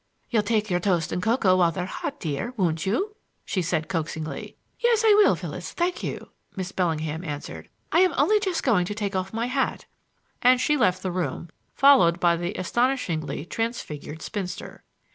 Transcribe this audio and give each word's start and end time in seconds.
"You'll 0.31 0.41
take 0.41 0.67
your 0.71 0.79
toast 0.79 1.11
and 1.11 1.21
cocoa 1.21 1.57
while 1.57 1.71
they're 1.71 1.85
hot, 1.85 2.19
dear, 2.19 2.55
won't 2.57 2.87
you?" 2.87 3.15
she 3.45 3.61
said 3.61 3.87
coaxingly. 3.87 4.55
"Yes, 4.79 5.03
I 5.05 5.13
will, 5.13 5.35
Phyllis, 5.35 5.73
thank 5.73 6.01
you," 6.01 6.31
Miss 6.55 6.71
Bellingham 6.71 7.23
answered. 7.23 7.69
"I 7.91 7.99
am 7.99 8.15
only 8.17 8.39
just 8.39 8.63
going 8.63 8.85
to 8.87 8.95
take 8.95 9.15
off 9.15 9.31
my 9.31 9.45
hat," 9.45 9.85
and 10.41 10.59
she 10.59 10.75
left 10.75 11.03
the 11.03 11.11
room, 11.11 11.49
followed 11.75 12.19
by 12.19 12.35
the 12.35 12.55
astonishingly 12.55 13.45
transfigured 13.45 14.23
spinster. 14.23 14.81